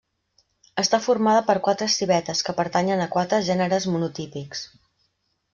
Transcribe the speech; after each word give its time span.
Està 0.83 0.99
formada 1.07 1.43
per 1.49 1.55
quatre 1.67 1.89
civetes 1.97 2.43
que 2.47 2.57
pertanyen 2.63 3.05
a 3.05 3.09
quatre 3.17 3.43
gèneres 3.51 3.89
monotípics. 3.97 4.65